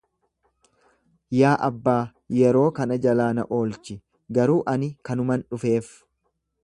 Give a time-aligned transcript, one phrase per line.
[1.39, 1.97] Yaa Abbaa,
[2.37, 3.99] yeroo kana jalaa na oolchi,
[4.39, 5.93] garuu ani kanuman dhufeef.